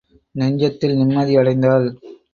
நெஞ்சத்தில் 0.35 0.95
நிம்மதி 0.95 1.37
அடைந்தாள். 1.37 1.87